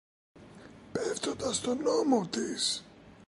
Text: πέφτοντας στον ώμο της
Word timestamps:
πέφτοντας 0.91 1.55
στον 1.55 1.85
ώμο 1.87 2.27
της 2.27 2.83